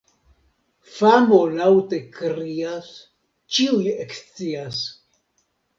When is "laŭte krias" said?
1.59-2.91